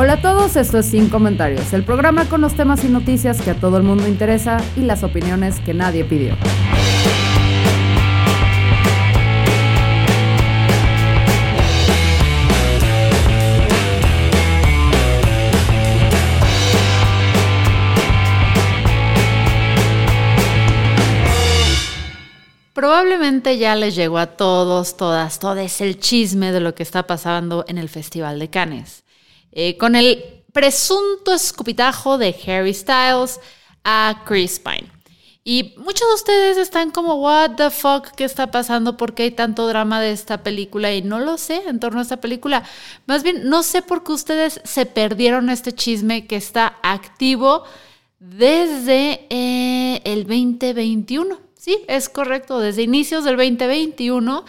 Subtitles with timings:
[0.00, 3.50] Hola a todos, esto es Sin Comentarios, el programa con los temas y noticias que
[3.50, 6.36] a todo el mundo interesa y las opiniones que nadie pidió.
[22.72, 27.64] Probablemente ya les llegó a todos, todas, todos el chisme de lo que está pasando
[27.66, 29.07] en el Festival de Cannes.
[29.52, 33.40] Eh, con el presunto escupitajo de Harry Styles
[33.84, 34.98] a Chris Pine.
[35.50, 38.98] Y muchos de ustedes están como, what the fuck, ¿qué está pasando?
[38.98, 40.94] ¿Por qué hay tanto drama de esta película?
[40.94, 42.64] Y no lo sé en torno a esta película.
[43.06, 47.64] Más bien, no sé por qué ustedes se perdieron este chisme que está activo
[48.18, 51.38] desde eh, el 2021.
[51.56, 52.60] Sí, es correcto.
[52.60, 54.44] Desde inicios del 2021,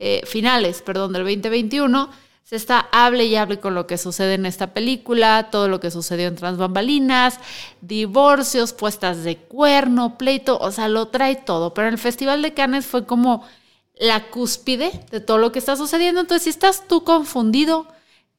[0.00, 2.10] eh, finales, perdón, del 2021,
[2.42, 5.90] se está hable y hable con lo que sucede en esta película, todo lo que
[5.90, 7.38] sucedió en Transbambalinas,
[7.80, 11.72] divorcios, puestas de cuerno, pleito, o sea, lo trae todo.
[11.72, 13.46] Pero el Festival de Cannes fue como
[13.94, 16.20] la cúspide de todo lo que está sucediendo.
[16.20, 17.86] Entonces, si estás tú confundido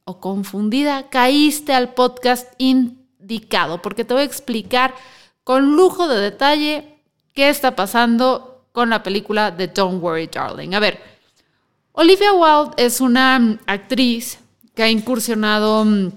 [0.04, 4.94] o confundida, caíste al podcast indicado, porque te voy a explicar
[5.42, 7.00] con lujo de detalle
[7.32, 10.74] qué está pasando con la película de Don't Worry Darling.
[10.74, 11.13] A ver,
[11.96, 14.40] Olivia Wilde es una mm, actriz
[14.74, 16.10] que ha incursionado mm,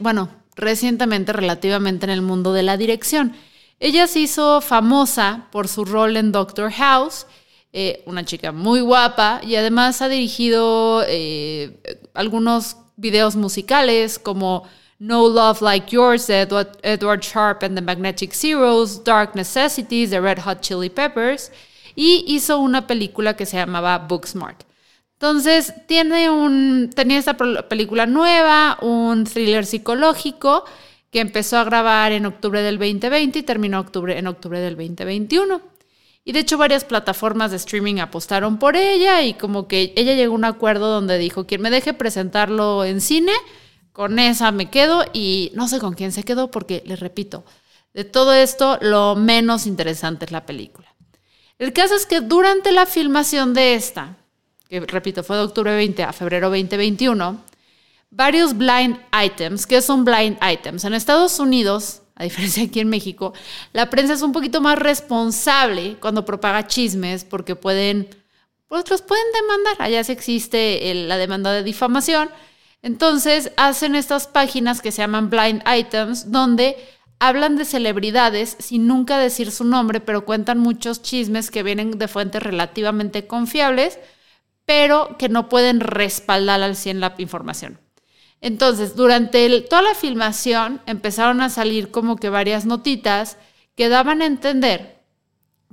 [0.00, 3.36] bueno, recientemente relativamente en el mundo de la dirección.
[3.78, 7.26] Ella se hizo famosa por su rol en Doctor House,
[7.72, 11.80] eh, una chica muy guapa y además ha dirigido eh,
[12.12, 14.64] algunos videos musicales como
[14.98, 16.40] no Love Like Yours de
[16.82, 21.52] Edward, Sharp and the Magnetic Zeros, Dark Necessities de Red Hot Chili Peppers
[21.94, 24.64] y hizo una película que se llamaba Booksmart.
[25.14, 30.64] Entonces, tiene un, tenía esta película nueva, un thriller psicológico
[31.10, 35.62] que empezó a grabar en octubre del 2020 y terminó octubre, en octubre del 2021.
[36.24, 40.32] Y de hecho varias plataformas de streaming apostaron por ella y como que ella llegó
[40.32, 43.32] a un acuerdo donde dijo, quien me deje presentarlo en cine,
[43.92, 47.44] con esa me quedo y no sé con quién se quedó porque, les repito,
[47.92, 50.93] de todo esto lo menos interesante es la película.
[51.58, 54.16] El caso es que durante la filmación de esta,
[54.68, 57.40] que repito, fue de octubre 20 a febrero 2021,
[58.10, 60.84] varios blind items, que son blind items?
[60.84, 63.32] En Estados Unidos, a diferencia de aquí en México,
[63.72, 68.08] la prensa es un poquito más responsable cuando propaga chismes porque pueden,
[68.66, 69.76] pues los pueden demandar.
[69.78, 72.30] Allá se existe la demanda de difamación
[72.84, 76.76] entonces hacen estas páginas que se llaman blind items, donde
[77.18, 82.08] hablan de celebridades sin nunca decir su nombre, pero cuentan muchos chismes que vienen de
[82.08, 83.98] fuentes relativamente confiables,
[84.64, 87.78] pero que no pueden respaldar al 100 la información.
[88.40, 93.38] Entonces, durante toda la filmación empezaron a salir como que varias notitas
[93.74, 95.02] que daban a entender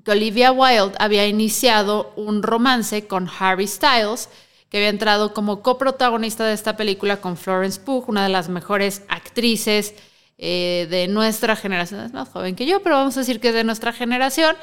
[0.04, 4.30] que Olivia Wilde había iniciado un romance con Harry Styles,
[4.70, 9.04] que había entrado como coprotagonista de esta película con Florence Pugh, una de las mejores
[9.10, 9.94] actrices
[10.44, 13.54] eh, de nuestra generación, es más joven que yo, pero vamos a decir que es
[13.54, 14.56] de nuestra generación,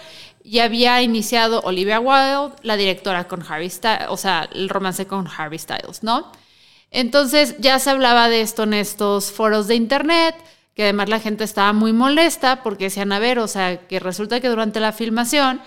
[0.43, 5.28] y había iniciado Olivia Wilde, la directora con Harry Styles, o sea, el romance con
[5.28, 6.33] Harry Styles, ¿no?
[6.91, 10.34] Entonces ya se hablaba de esto en estos foros de internet,
[10.75, 14.41] que además la gente estaba muy molesta porque decían, a ver, o sea, que resulta
[14.41, 15.60] que durante la filmación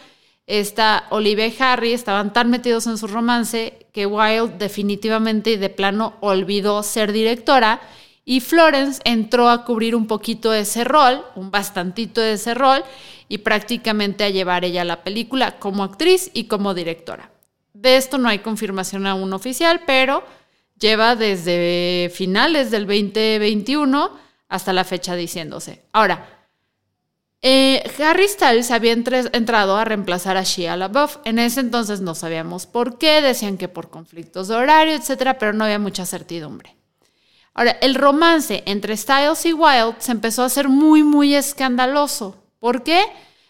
[0.45, 5.69] esta Olivia y Harry estaban tan metidos en su romance que Wilde definitivamente y de
[5.69, 7.79] plano olvidó ser directora
[8.23, 12.83] y Florence entró a cubrir un poquito ese rol, un bastantito de ese rol
[13.27, 17.31] y prácticamente a llevar ella la película como actriz y como directora.
[17.73, 20.23] De esto no hay confirmación aún oficial, pero
[20.77, 24.11] lleva desde finales del 2021
[24.49, 25.83] hasta la fecha diciéndose.
[25.93, 26.41] Ahora,
[27.41, 31.17] eh, Harry Styles había entrado a reemplazar a Shia LaBeouf.
[31.23, 35.53] En ese entonces no sabíamos por qué, decían que por conflictos de horario, etcétera, pero
[35.53, 36.80] no había mucha certidumbre.
[37.53, 42.41] Ahora, el romance entre Styles y Wilde se empezó a hacer muy, muy escandaloso.
[42.59, 43.03] ¿Por qué?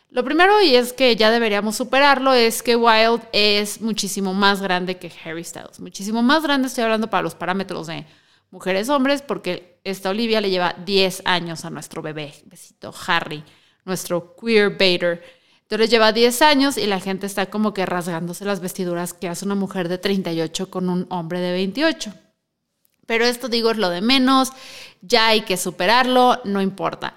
[0.10, 4.98] Lo primero, y es que ya deberíamos superarlo, es que Wild es muchísimo más grande
[4.98, 5.80] que Harry Styles.
[5.80, 8.06] Muchísimo más grande, estoy hablando para los parámetros de
[8.50, 13.44] mujeres-hombres, porque esta Olivia le lleva 10 años a nuestro bebé, besito Harry,
[13.86, 15.24] nuestro queer baiter.
[15.62, 19.46] Entonces lleva 10 años y la gente está como que rasgándose las vestiduras que hace
[19.46, 22.14] una mujer de 38 con un hombre de 28.
[23.12, 24.54] Pero esto digo es lo de menos,
[25.02, 27.14] ya hay que superarlo, no importa.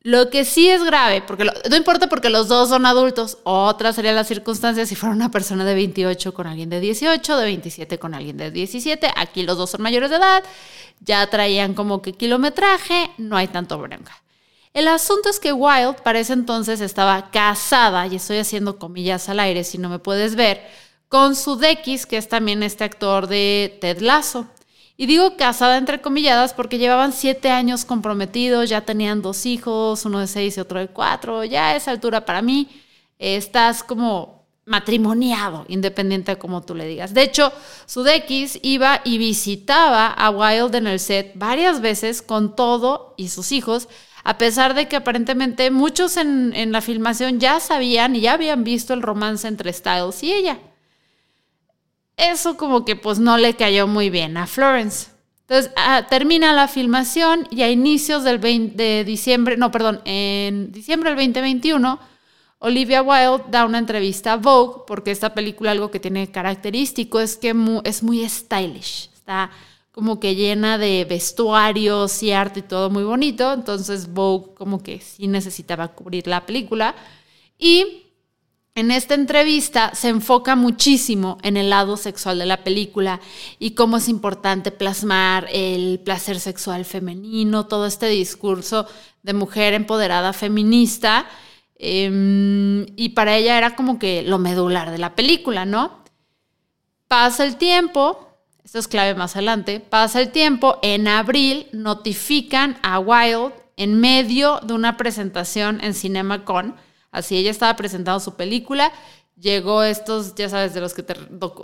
[0.00, 4.12] Lo que sí es grave, porque no importa porque los dos son adultos, otra sería
[4.12, 8.14] la circunstancia si fuera una persona de 28 con alguien de 18, de 27 con
[8.14, 10.42] alguien de 17, aquí los dos son mayores de edad,
[11.00, 14.22] ya traían como que kilometraje, no hay tanto bronca.
[14.72, 19.40] El asunto es que Wild para ese entonces estaba casada, y estoy haciendo comillas al
[19.40, 20.66] aire si no me puedes ver,
[21.10, 24.46] con su Dex, que es también este actor de Ted Lasso.
[25.00, 30.18] Y digo casada entre comilladas porque llevaban siete años comprometidos, ya tenían dos hijos, uno
[30.18, 31.44] de seis y otro de cuatro.
[31.44, 32.68] Ya a esa altura para mí
[33.16, 37.14] estás como matrimoniado, independiente de cómo tú le digas.
[37.14, 37.52] De hecho,
[37.86, 43.52] Sudeikis iba y visitaba a Wild en el set varias veces con todo y sus
[43.52, 43.88] hijos,
[44.24, 48.64] a pesar de que aparentemente muchos en, en la filmación ya sabían y ya habían
[48.64, 50.58] visto el romance entre Styles y ella
[52.18, 55.08] eso como que pues no le cayó muy bien a Florence.
[55.42, 60.70] Entonces ah, termina la filmación y a inicios del 20 de diciembre, no, perdón, en
[60.72, 61.98] diciembre del 2021,
[62.58, 67.36] Olivia Wilde da una entrevista a Vogue, porque esta película algo que tiene característico es
[67.36, 67.54] que
[67.84, 69.50] es muy stylish, está
[69.92, 75.00] como que llena de vestuarios y arte y todo muy bonito, entonces Vogue como que
[75.00, 76.94] sí necesitaba cubrir la película.
[77.58, 78.07] Y
[78.78, 83.18] en esta entrevista se enfoca muchísimo en el lado sexual de la película
[83.58, 88.86] y cómo es importante plasmar el placer sexual femenino, todo este discurso
[89.24, 91.26] de mujer empoderada feminista.
[91.74, 96.04] Em, y para ella era como que lo medular de la película, ¿no?
[97.08, 98.28] Pasa el tiempo,
[98.62, 104.60] esto es clave más adelante, pasa el tiempo, en abril notifican a Wild en medio
[104.62, 106.76] de una presentación en CinemaCon
[107.10, 108.92] Así ella estaba presentando su película,
[109.40, 111.14] llegó estos, ya sabes, de los que te,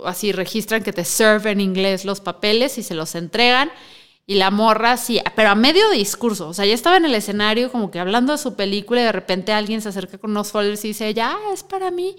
[0.05, 3.71] así registran que te serve en inglés los papeles y se los entregan.
[4.27, 7.71] Y la morra, sí, pero a medio discurso, o sea, ya estaba en el escenario
[7.71, 10.83] como que hablando de su película y de repente alguien se acerca con unos folders
[10.83, 12.15] y dice, ya, es para mí,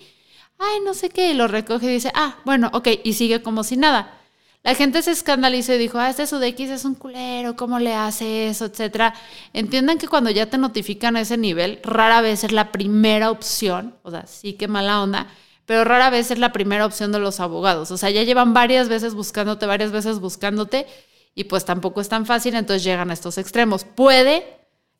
[0.58, 3.64] ay, no sé qué, y lo recoge y dice, ah, bueno, ok, y sigue como
[3.64, 4.20] si nada.
[4.66, 8.48] La gente se escandalizó y dijo, ah, este Sudeikis es un culero, ¿cómo le hace
[8.48, 8.64] eso?
[8.64, 9.14] Etcétera.
[9.52, 13.94] Entiendan que cuando ya te notifican a ese nivel, rara vez es la primera opción,
[14.02, 15.28] o sea, sí que mala onda,
[15.66, 17.92] pero rara vez es la primera opción de los abogados.
[17.92, 20.88] O sea, ya llevan varias veces buscándote, varias veces buscándote,
[21.36, 23.84] y pues tampoco es tan fácil, entonces llegan a estos extremos.
[23.84, 24.42] Puede,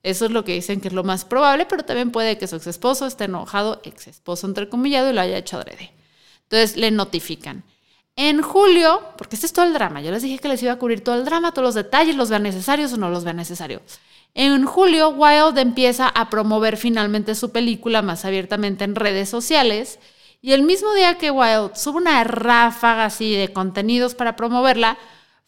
[0.05, 2.55] eso es lo que dicen que es lo más probable, pero también puede que su
[2.55, 5.93] ex esposo esté enojado, ex esposo entrecomillado, y lo haya hecho adrede.
[6.45, 7.65] Entonces le notifican.
[8.17, 10.79] En julio, porque este es todo el drama, yo les dije que les iba a
[10.79, 13.83] cubrir todo el drama, todos los detalles, los vean necesarios o no los vean necesarios.
[14.33, 19.99] En julio, Wild empieza a promover finalmente su película más abiertamente en redes sociales.
[20.43, 24.99] Y el mismo día que Wild sube una ráfaga así de contenidos para promoverla,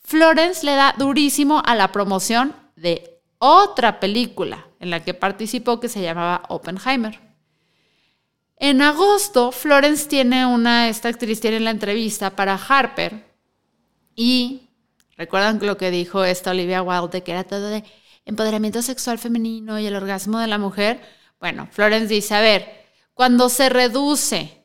[0.02, 5.90] Florence le da durísimo a la promoción de otra película en la que participó que
[5.90, 7.27] se llamaba Oppenheimer.
[8.60, 13.24] En agosto, Florence tiene una, esta actriz tiene la entrevista para Harper
[14.16, 14.68] y
[15.16, 17.84] recuerdan lo que dijo esta Olivia Wilde, que era todo de
[18.24, 21.00] empoderamiento sexual femenino y el orgasmo de la mujer.
[21.38, 22.84] Bueno, Florence dice, a ver,
[23.14, 24.64] cuando se reduce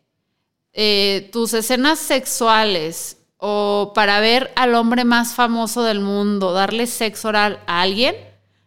[0.74, 7.28] eh, tus escenas sexuales o para ver al hombre más famoso del mundo, darle sexo
[7.28, 8.16] oral a alguien,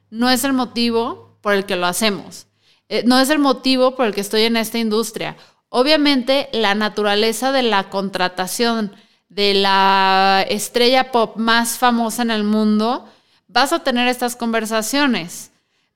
[0.09, 2.46] no es el motivo por el que lo hacemos.
[2.89, 5.37] Eh, no es el motivo por el que estoy en esta industria.
[5.69, 8.93] Obviamente, la naturaleza de la contratación
[9.29, 13.07] de la estrella pop más famosa en el mundo,
[13.49, 15.51] vas a tener estas conversaciones.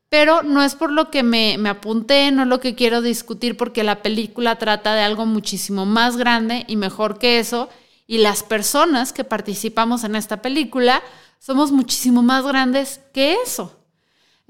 [0.09, 3.57] Pero no es por lo que me, me, apunté, no es lo que quiero discutir,
[3.57, 7.69] porque la película trata de algo muchísimo más grande y mejor que eso.
[8.09, 11.01] Y las personas que participamos en esta película
[11.39, 13.80] somos muchísimo más grandes que eso.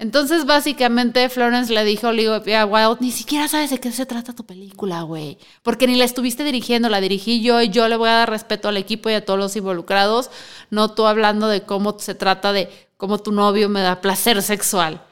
[0.01, 4.33] Entonces, básicamente, Florence le dijo a Olivia Wilde, ni siquiera sabes de qué se trata
[4.33, 5.37] tu película, güey.
[5.61, 8.67] Porque ni la estuviste dirigiendo, la dirigí yo y yo le voy a dar respeto
[8.67, 10.31] al equipo y a todos los involucrados.
[10.71, 12.67] No tú hablando de cómo se trata de
[12.97, 15.03] cómo tu novio me da placer sexual.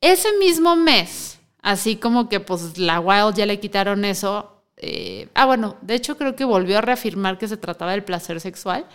[0.00, 4.60] Ese mismo mes, así como que pues la Wild ya le quitaron eso.
[4.76, 8.40] Eh, ah, bueno, de hecho creo que volvió a reafirmar que se trataba del placer
[8.40, 8.86] sexual.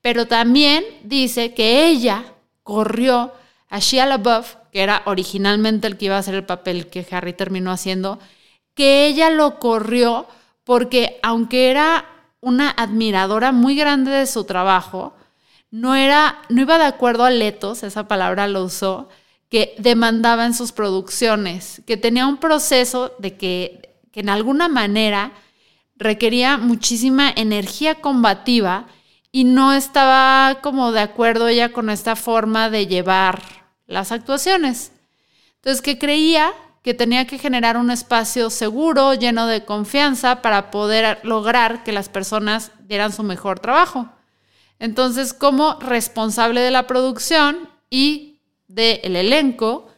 [0.00, 3.32] Pero también dice que ella corrió
[3.72, 7.32] a Shia LaBeouf, que era originalmente el que iba a hacer el papel que Harry
[7.32, 8.18] terminó haciendo,
[8.74, 10.26] que ella lo corrió
[10.62, 12.04] porque aunque era
[12.42, 15.14] una admiradora muy grande de su trabajo,
[15.70, 19.08] no era, no iba de acuerdo a Letos, esa palabra lo usó,
[19.48, 25.32] que demandaba en sus producciones, que tenía un proceso de que, que en alguna manera
[25.96, 28.86] requería muchísima energía combativa
[29.30, 34.92] y no estaba como de acuerdo ella con esta forma de llevar las actuaciones.
[35.56, 41.20] Entonces, que creía que tenía que generar un espacio seguro, lleno de confianza, para poder
[41.22, 44.08] lograr que las personas dieran su mejor trabajo.
[44.80, 49.88] Entonces, como responsable de la producción y del elenco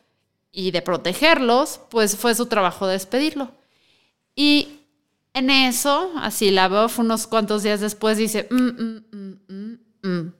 [0.53, 3.51] y de protegerlos, pues fue su trabajo despedirlo.
[4.37, 4.81] Y
[5.33, 8.57] en eso, así la veo unos cuantos días después, dice, mm,
[9.11, 10.33] mm, mm,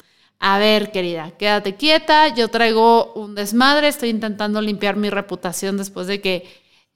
[0.47, 6.07] a ver, querida, quédate quieta, yo traigo un desmadre, estoy intentando limpiar mi reputación después
[6.07, 6.47] de que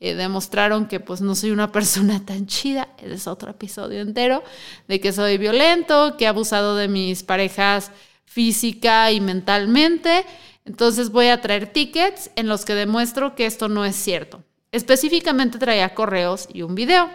[0.01, 4.45] eh, demostraron que pues no soy una persona tan chida, es otro episodio entero,
[4.87, 7.91] de que soy violento, que he abusado de mis parejas
[8.27, 10.27] física y mentalmente,
[10.67, 14.45] entonces voy a traer tickets en los que demuestro que esto no es cierto.
[14.73, 17.11] Específicamente traía correos y un video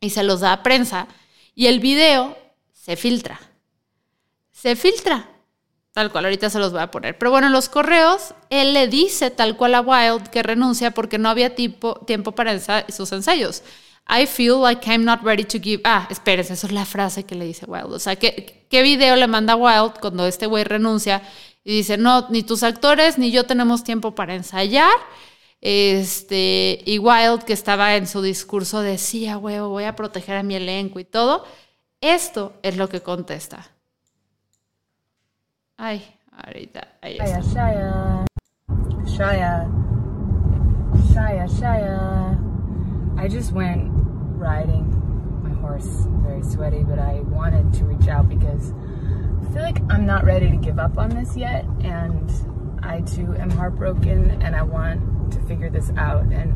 [0.00, 1.06] y se los da a prensa
[1.54, 2.36] y el video
[2.72, 3.40] se filtra.
[4.50, 5.31] Se filtra.
[5.92, 7.18] Tal cual, ahorita se los voy a poner.
[7.18, 11.18] Pero bueno, en los correos, él le dice tal cual a Wild que renuncia porque
[11.18, 12.58] no había tiempo, tiempo para
[12.88, 13.62] sus ensayos.
[14.08, 15.82] I feel like I'm not ready to give.
[15.84, 17.92] Ah, espérense, esa es la frase que le dice Wild.
[17.92, 21.22] O sea, ¿qué, qué video le manda Wild cuando este güey renuncia
[21.62, 24.92] y dice: No, ni tus actores ni yo tenemos tiempo para ensayar?
[25.62, 30.56] Este, y Wild, que estaba en su discurso, decía, huevo, voy a proteger a mi
[30.56, 31.44] elenco y todo.
[32.00, 33.70] Esto es lo que contesta.
[35.78, 37.42] Ay, ahorita, ahí está.
[37.42, 38.24] Shaya,
[39.04, 39.68] Shaya,
[41.12, 43.18] Shaya, Shaya.
[43.18, 43.90] I just went
[44.36, 44.86] riding
[45.42, 50.06] my horse, very sweaty, but I wanted to reach out because I feel like I'm
[50.06, 52.30] not ready to give up on this yet, and
[52.82, 56.24] I too am heartbroken, and I want to figure this out.
[56.26, 56.54] And,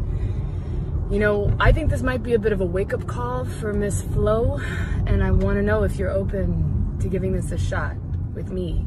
[1.10, 3.72] you know, I think this might be a bit of a wake up call for
[3.72, 4.60] Miss Flo,
[5.06, 7.96] and I want to know if you're open to giving this a shot
[8.34, 8.86] with me,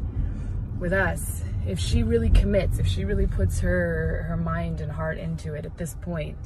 [0.80, 1.42] with us.
[1.66, 5.66] If she really commits, if she really puts her her mind and heart into it
[5.66, 6.36] at this point,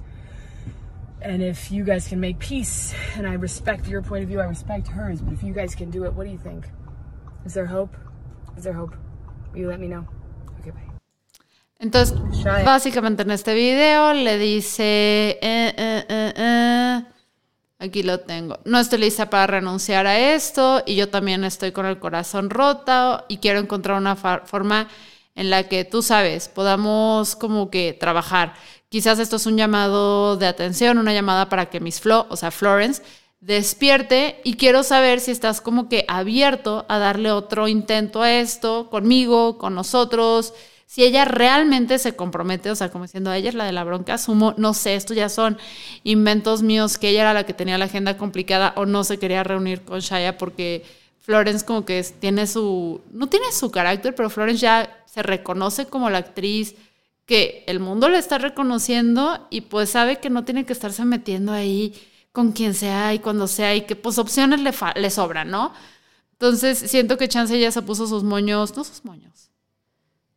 [1.23, 4.45] and if you guys can make peace, and I respect your point of view, I
[4.45, 6.67] respect hers, but if you guys can do it, what do you think?
[7.47, 7.97] Is there hope?
[8.57, 8.95] Is there hope?
[9.53, 10.07] Will you let me know?
[10.61, 10.81] Okay, bye.
[11.79, 12.19] Entonces,
[12.65, 16.33] básicamente en este video le dice, eh, eh, eh,
[17.85, 21.87] aquí lo tengo, no estoy lista para renunciar a esto y yo también estoy con
[21.87, 24.89] el corazón roto y quiero encontrar una forma
[25.35, 28.55] en la que tú sabes, podamos como que trabajar.
[28.89, 32.51] Quizás esto es un llamado de atención, una llamada para que Miss Flo, o sea,
[32.51, 33.03] Florence,
[33.41, 38.89] despierte y quiero saber si estás como que abierto a darle otro intento a esto
[38.91, 40.55] conmigo, con nosotros
[40.87, 44.15] si ella realmente se compromete, o sea, como diciendo, ella es la de la bronca,
[44.15, 45.59] asumo, no sé, esto ya son
[46.05, 49.43] inventos míos, que ella era la que tenía la agenda complicada o no se quería
[49.43, 50.85] reunir con Shaya porque
[51.21, 56.11] Florence como que tiene su, no tiene su carácter, pero Florence ya se reconoce como
[56.11, 56.75] la actriz
[57.27, 61.53] que el mundo le está reconociendo y pues sabe que no tiene que estarse metiendo
[61.53, 61.95] ahí
[62.33, 65.73] con quien sea y cuando sea y que pues opciones le, le sobran, ¿no?
[66.33, 69.44] Entonces siento que Chance ya se puso sus moños, no sus moños,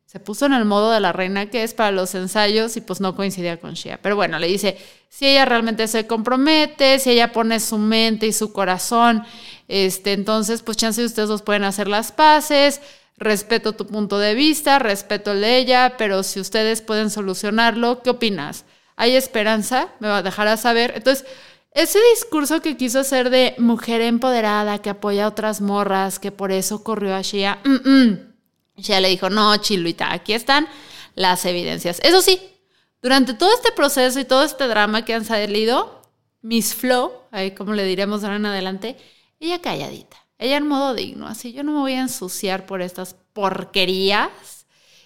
[0.08, 3.02] se puso en el modo de la reina que es para los ensayos y pues
[3.02, 4.00] no coincidía con Shia.
[4.02, 4.78] Pero bueno, le dice,
[5.10, 9.26] si ella realmente se compromete, si ella pone su mente y su corazón,
[9.68, 12.80] este, entonces pues chance de ustedes dos pueden hacer las paces,
[13.18, 18.12] respeto tu punto de vista, respeto el de ella, pero si ustedes pueden solucionarlo, ¿qué
[18.12, 18.64] opinas?
[18.96, 19.90] ¿Hay esperanza?
[20.00, 20.94] Me va a dejar a saber.
[20.96, 21.28] Entonces,
[21.74, 26.54] ese discurso que quiso hacer de mujer empoderada, que apoya a otras morras, que por
[26.54, 27.60] eso corrió a Shia,
[28.78, 30.68] ya le dijo, no, Chiluita, aquí están
[31.16, 32.00] las evidencias.
[32.04, 32.40] Eso sí,
[33.02, 36.02] durante todo este proceso y todo este drama que han salido,
[36.42, 38.96] Miss Flo, ahí como le diremos ahora en adelante,
[39.40, 43.16] ella calladita, ella en modo digno, así yo no me voy a ensuciar por estas
[43.34, 44.30] porquerías.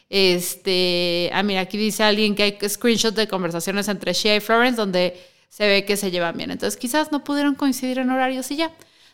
[0.09, 4.75] Este, ah, mira, aquí dice alguien que hay screenshots de conversaciones entre Shea y Florence
[4.75, 6.51] donde se ve que se llevan bien.
[6.51, 8.71] Entonces quizás no pudieron coincidir en horarios y ya.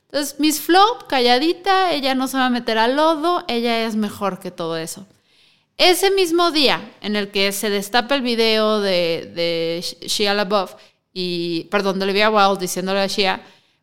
[0.10, 4.40] Entonces, Miss Flo, calladita, ella no se va a meter al lodo, ella es mejor
[4.40, 5.06] que todo eso.
[5.78, 10.74] Ese mismo día en el que se destapa el video de, de Shia LaBeouf
[11.14, 13.42] y, perdón, de Olivia Wilde diciéndole a Shia,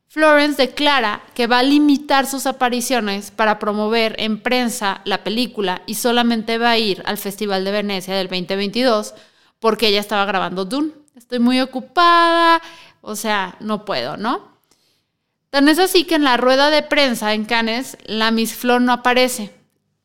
[0.09, 5.97] Florence declara que va a limitar sus apariciones para promover en prensa la película y
[5.97, 9.15] solamente va a ir al Festival de Venecia del 2022
[9.59, 10.93] porque ella estaba grabando Dune.
[11.17, 12.63] Estoy muy ocupada,
[13.01, 14.54] O sea, no puedo, ¿no?
[15.55, 18.93] Tan es así que en la rueda de prensa en Cannes, la Miss Flo no
[18.93, 19.53] aparece.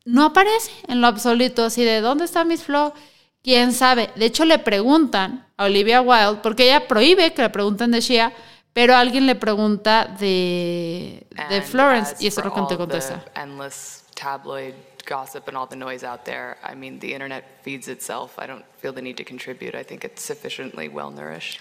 [0.04, 2.94] No aparece en lo absoluto, así de ¿dónde está Miss Flo?
[3.42, 4.10] ¿Quién sabe?
[4.14, 8.32] De hecho, le preguntan a Olivia Wilde, porque ella prohíbe que le pregunten de Shia,
[8.72, 11.26] pero alguien le pregunta de,
[11.68, 13.24] Florence y eso es lo que te all contesta.
[13.34, 16.58] Endless tabloid gossip and all the noise out there.
[16.62, 18.38] I mean, the internet feeds itself.
[18.38, 19.74] I don't feel the need to contribute.
[19.74, 21.58] I think it's sufficiently well nourished.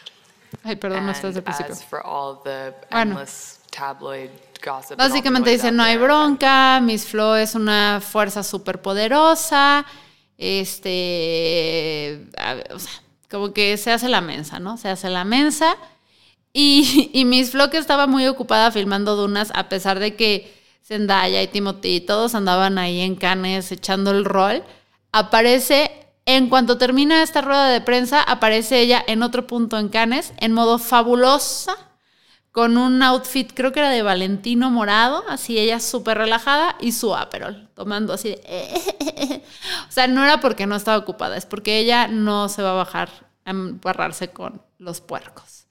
[0.63, 1.73] Ay, perdón, no estás principio.
[1.73, 3.15] as for all the Bueno.
[3.69, 4.29] Tabloid
[4.63, 9.85] gossip, Básicamente noise dice, out no hay bronca, Miss Flo es una fuerza súper poderosa,
[10.37, 12.91] este, a ver, o sea,
[13.29, 14.77] como que se hace la mensa, ¿no?
[14.77, 15.75] Se hace la mensa.
[16.51, 21.43] Y, y Miss Flo que estaba muy ocupada filmando dunas, a pesar de que Zendaya
[21.43, 24.63] y Timothy y todos andaban ahí en Cannes echando el rol,
[25.11, 25.91] aparece,
[26.25, 30.53] en cuanto termina esta rueda de prensa, aparece ella en otro punto en Cannes, en
[30.53, 31.77] modo fabulosa,
[32.59, 37.15] con un outfit, creo que era de Valentino morado, así ella súper relajada y su
[37.15, 39.41] aperol, tomando así de...
[39.87, 42.83] o sea, no era porque no estaba ocupada, es porque ella no se va a
[42.83, 43.09] bajar
[43.45, 45.67] a embarrarse con los puercos.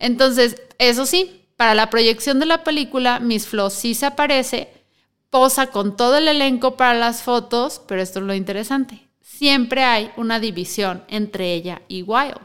[0.00, 4.72] Entonces, eso sí, para la proyección de la película, Miss Flo sí se aparece,
[5.30, 9.08] posa con todo el elenco para las fotos, pero esto es lo interesante.
[9.20, 12.40] Siempre hay una división entre ella y Wild.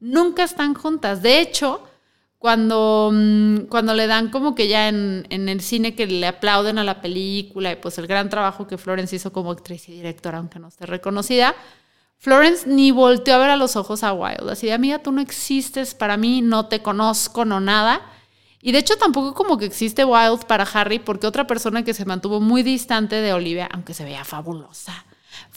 [0.00, 1.22] Nunca están juntas.
[1.22, 1.84] De hecho,
[2.44, 6.76] cuando, mm, cuando le dan como que ya en, en el cine que le aplauden
[6.76, 10.36] a la película y pues el gran trabajo que Florence hizo como actriz y directora,
[10.36, 11.54] aunque no esté reconocida,
[12.18, 14.50] Florence ni volteó a ver a los ojos a Wild.
[14.50, 18.02] Así de, amiga, tú no existes para mí, no te conozco, no nada.
[18.60, 22.04] Y de hecho tampoco como que existe Wild para Harry, porque otra persona que se
[22.04, 25.06] mantuvo muy distante de Olivia, aunque se veía fabulosa,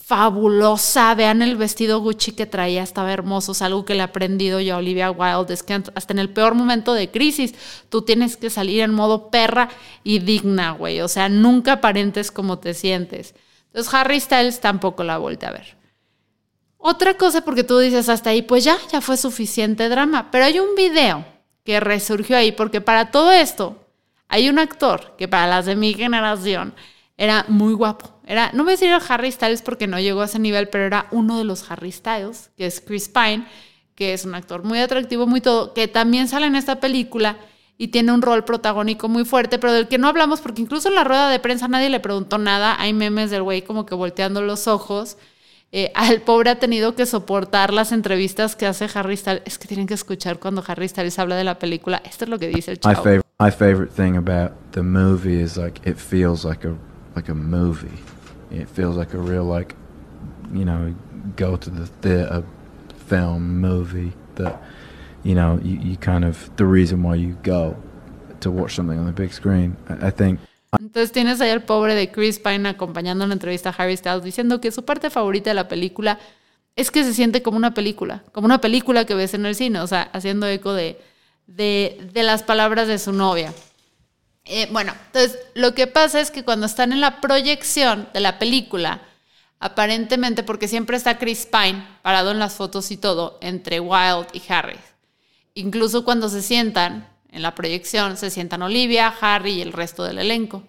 [0.08, 4.62] fabulosa, vean el vestido Gucci que traía, estaba hermoso, es algo que le he aprendido
[4.62, 7.54] yo a Olivia Wilde, es que hasta en el peor momento de crisis
[7.90, 9.68] tú tienes que salir en modo perra
[10.06, 13.36] y digna, güey, o sea, nunca aparentes como te sientes.
[13.66, 15.76] Entonces Harry Styles tampoco la voltea a ver.
[16.78, 20.32] Otra cosa, porque tú dices hasta ahí, pues ya, ya fue suficiente drama.
[20.32, 21.26] Pero hay un video
[21.66, 23.76] que resurgió ahí, porque para todo esto
[24.30, 26.74] hay un actor que para las de mi generación
[27.18, 28.17] era muy guapo.
[28.28, 30.84] Era, no voy a decir el Harry Styles porque no llegó a ese nivel, pero
[30.86, 33.46] era uno de los Harry Styles, que es Chris Pine,
[33.96, 37.38] que es un actor muy atractivo, muy todo, que también sale en esta película
[37.78, 40.96] y tiene un rol protagónico muy fuerte, pero del que no hablamos porque incluso en
[40.96, 42.76] la rueda de prensa nadie le preguntó nada.
[42.80, 45.18] Hay memes del güey como que volteando los ojos.
[45.72, 49.44] Eh, el pobre ha tenido que soportar las entrevistas que hace Harry Styles.
[49.46, 52.02] Es que tienen que escuchar cuando Harry Styles habla de la película.
[52.04, 53.04] Esto es lo que dice el My chavo.
[53.04, 56.74] favorite my favorite thing about the movie is like it feels like a
[57.16, 57.92] like a movie.
[58.52, 59.76] It feels like a real like
[60.54, 60.94] you know
[61.36, 62.44] go to the theater
[63.08, 64.62] film movie that
[65.24, 67.76] you know you, you kind of the reason why you go
[68.40, 69.76] to watch something on the big screen.
[69.90, 70.40] I, I think
[70.80, 74.24] Entonces tienes ahí al pobre de Chris Pine acompañando en la entrevista a Harry Styles
[74.24, 76.20] diciendo que su parte favorita de la película
[76.76, 79.80] es que se siente como una película, como una película que ves en el cine,
[79.80, 81.00] o sea, haciendo eco de,
[81.48, 83.54] de, de las palabras de su novia.
[84.48, 88.40] Eh, bueno, entonces lo que pasa es que cuando están en la proyección de la
[88.40, 89.02] película,
[89.60, 94.42] aparentemente, porque siempre está Chris Pine parado en las fotos y todo, entre Wild y
[94.50, 94.78] Harry.
[95.54, 100.20] Incluso cuando se sientan en la proyección, se sientan Olivia, Harry y el resto del
[100.20, 100.64] elenco.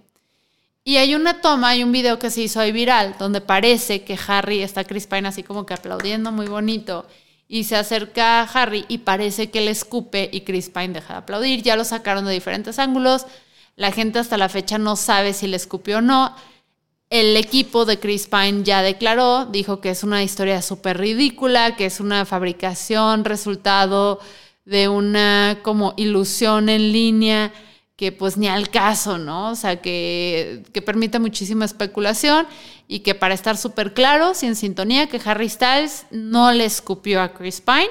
[0.82, 4.18] Y hay una toma, hay un video que se hizo ahí viral, donde parece que
[4.26, 7.06] Harry está Chris Pine así como que aplaudiendo muy bonito.
[7.46, 11.18] Y se acerca a Harry y parece que le escupe y Chris Pine deja de
[11.18, 11.62] aplaudir.
[11.62, 13.26] Ya lo sacaron de diferentes ángulos.
[13.78, 16.34] La gente hasta la fecha no sabe si le escupió o no.
[17.10, 21.86] El equipo de Chris Pine ya declaró, dijo que es una historia súper ridícula, que
[21.86, 24.18] es una fabricación, resultado
[24.64, 27.52] de una como ilusión en línea
[27.94, 29.50] que pues ni al caso, ¿no?
[29.50, 32.48] O sea, que, que permite muchísima especulación
[32.88, 37.22] y que para estar súper claros y en sintonía, que Harry Styles no le escupió
[37.22, 37.90] a Chris Pine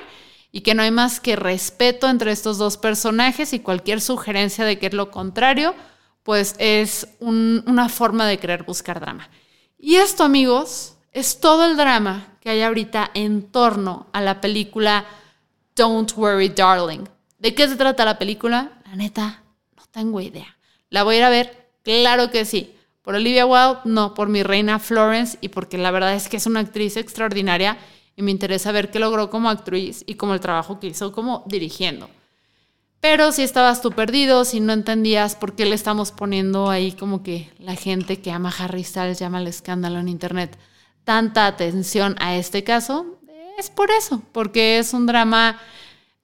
[0.52, 4.80] y que no hay más que respeto entre estos dos personajes y cualquier sugerencia de
[4.80, 5.76] que es lo contrario,
[6.24, 9.30] pues es un- una forma de querer buscar drama.
[9.78, 15.06] Y esto, amigos, es todo el drama que hay ahorita en torno a la película
[15.76, 17.06] Don't Worry, Darling.
[17.40, 18.82] ¿De qué se trata la película?
[18.86, 19.44] La neta,
[19.76, 20.58] no tengo idea.
[20.90, 21.70] ¿La voy a ir a ver?
[21.84, 22.74] Claro que sí.
[23.02, 26.46] Por Olivia Wilde, no, por mi reina Florence y porque la verdad es que es
[26.46, 27.78] una actriz extraordinaria
[28.18, 31.46] y me interesa ver qué logró como actriz y como el trabajo que hizo como
[31.48, 32.10] dirigiendo.
[33.00, 37.24] Pero si estabas tú perdido, si no entendías por qué le estamos poniendo ahí como
[37.24, 40.58] que la gente que ama Harry Styles llama el escándalo en internet
[41.06, 43.06] tanta atención a este caso,
[43.58, 45.58] es por eso, porque es un drama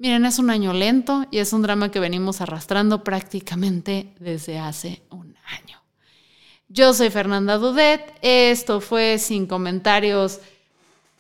[0.03, 5.03] Miren, es un año lento y es un drama que venimos arrastrando prácticamente desde hace
[5.10, 5.82] un año.
[6.67, 10.41] Yo soy Fernanda Dudet, esto fue sin comentarios,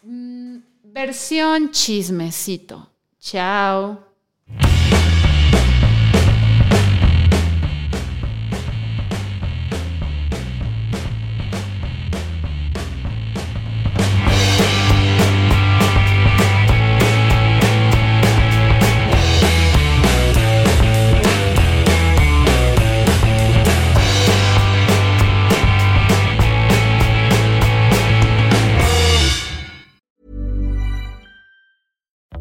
[0.03, 2.89] mm, versión chismecito.
[3.19, 4.12] Chao.